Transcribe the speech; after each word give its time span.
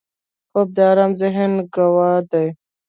خوب 0.51 0.67
د 0.75 0.77
آرام 0.91 1.11
ذهن 1.21 1.51
ګواه 1.75 2.17
دی 2.31 2.47